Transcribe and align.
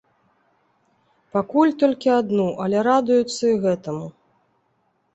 Пакуль 1.37 1.75
толькі 1.85 2.09
адну, 2.21 2.49
але 2.67 2.77
радуюцца 2.91 3.41
і 3.49 3.55
гэтаму. 3.67 4.05